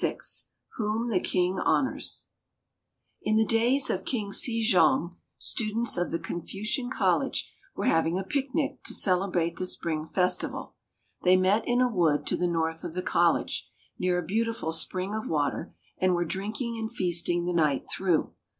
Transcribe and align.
XXVI 0.01 0.45
WHOM 0.77 1.09
THE 1.11 1.19
KING 1.19 1.59
HONOURS 1.59 2.25
In 3.21 3.35
the 3.37 3.45
days 3.45 3.87
of 3.91 4.03
King 4.03 4.33
Se 4.33 4.63
jong 4.63 5.17
students 5.37 5.95
of 5.95 6.09
the 6.09 6.17
Confucian 6.17 6.89
College 6.89 7.47
were 7.75 7.85
having 7.85 8.17
a 8.17 8.23
picnic 8.23 8.81
to 8.85 8.95
celebrate 8.95 9.57
the 9.57 9.67
Spring 9.67 10.07
Festival. 10.07 10.73
They 11.21 11.37
met 11.37 11.67
in 11.67 11.81
a 11.81 11.87
wood 11.87 12.25
to 12.25 12.35
the 12.35 12.47
north 12.47 12.83
of 12.83 12.95
the 12.95 13.03
college, 13.03 13.69
near 13.99 14.17
a 14.17 14.23
beautiful 14.25 14.71
spring 14.71 15.13
of 15.13 15.29
water, 15.29 15.75
and 15.99 16.15
were 16.15 16.25
drinking 16.25 16.79
and 16.79 16.91
feasting 16.91 17.45
the 17.45 17.53
night 17.53 17.83
through. 17.87 18.33